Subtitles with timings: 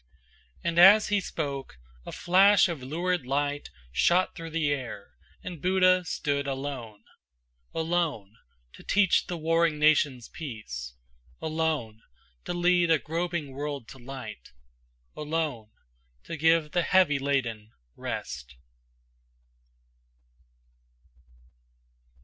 [0.63, 6.05] And as he spoke a flash of lurid light Shot through the air, and Buddha
[6.05, 7.03] stood alone
[7.71, 8.37] Alone!
[8.73, 10.95] to teach the warring nations peace!
[11.39, 12.01] Alone!
[12.45, 14.53] to lead a groping world to light!
[15.15, 15.69] Alone!
[16.23, 18.55] to give the heavy laden rest!